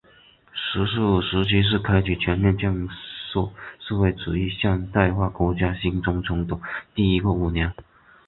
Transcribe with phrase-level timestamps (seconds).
[0.51, 3.47] “十四五”时期是开启全面建设
[3.79, 6.59] 社会主义现代化国家新征程的
[6.95, 7.71] 第一个五年。